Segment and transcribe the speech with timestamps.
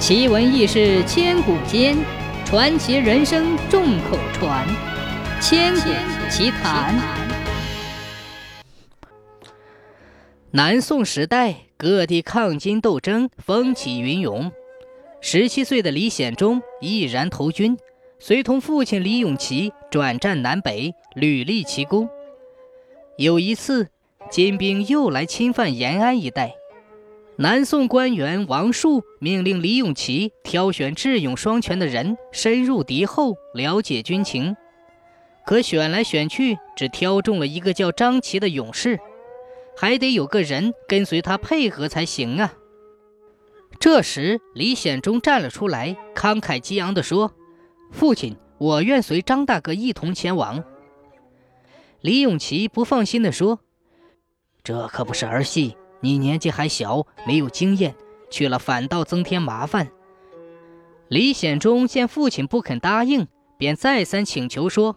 [0.00, 1.94] 奇闻异事千古间，
[2.46, 4.66] 传奇人生众口传。
[5.42, 5.90] 千古
[6.30, 6.98] 奇谈。
[10.52, 14.50] 南宋时代，各地抗金斗争风起云涌。
[15.20, 17.76] 十七岁的李显忠毅然投军，
[18.18, 22.08] 随同父亲李永琪转战南北，屡立奇功。
[23.18, 23.90] 有一次，
[24.30, 26.54] 金兵又来侵犯延安一带。
[27.40, 34.54] 南宋官员王树命令李永琪挑选智勇双全的人深入敌后了解军情，
[35.46, 39.00] 可选来选去只挑中了一个叫张琪的勇士，
[39.74, 42.52] 还得有个人跟随他配合才行啊。
[43.78, 47.32] 这时李显忠站了出来，慷慨激昂地说
[47.90, 50.62] ：“父亲，我愿随张大哥一同前往。”
[52.02, 53.60] 李永琪不放心地说
[54.62, 57.94] ：“这可不是儿戏。”你年纪还小，没有经验，
[58.30, 59.90] 去了反倒增添麻烦。
[61.08, 63.26] 李显忠见父亲不肯答应，
[63.58, 64.96] 便再三请求说：“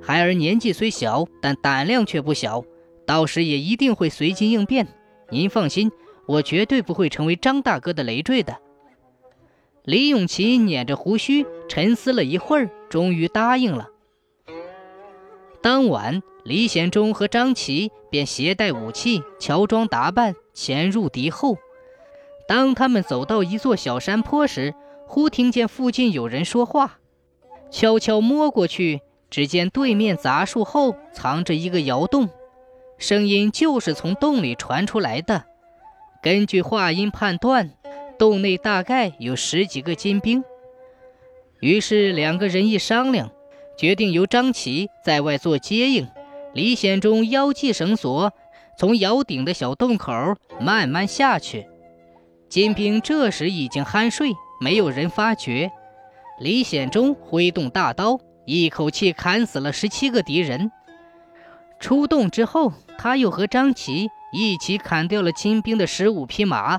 [0.00, 2.64] 孩儿年纪虽小，但胆量却不小，
[3.06, 4.86] 到时也一定会随机应变。
[5.30, 5.90] 您放心，
[6.26, 8.56] 我绝对不会成为张大哥的累赘的。”
[9.84, 13.88] 李永琪捻着胡须，沉思了一会儿，终于答应了。
[15.60, 21.58] 当晚，李显忠和张琪便携带武器、乔装打扮，潜入敌后。
[22.46, 24.74] 当他们走到一座小山坡时，
[25.06, 26.98] 忽听见附近有人说话。
[27.70, 32.30] 悄悄摸过去，只见对面杂树后藏着一个窑洞，
[32.96, 35.44] 声音就是从洞里传出来的。
[36.22, 37.72] 根据话音判断，
[38.18, 40.42] 洞内大概有十几个金兵。
[41.60, 43.30] 于是两个人一商量。
[43.78, 46.08] 决定由张琪在外做接应，
[46.52, 48.32] 李显忠腰系绳索，
[48.76, 50.12] 从窑顶的小洞口
[50.60, 51.68] 慢慢下去。
[52.48, 55.70] 金兵这时已经酣睡，没有人发觉。
[56.40, 60.72] 李显忠挥动大刀，一口气砍死了十七个敌人。
[61.78, 66.78] 出洞之后，他又和张琪一起砍掉了金兵的十五匹马，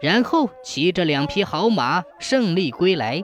[0.00, 3.22] 然后骑着两匹好马胜利归来。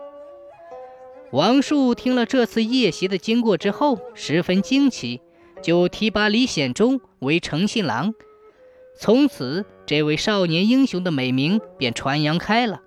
[1.32, 5.20] 王树听了这次夜袭的经过之后，十分惊奇，
[5.62, 8.12] 就提拔李显忠为诚信郎。
[8.98, 12.82] 从此，这位少年英雄的美名便传扬开了。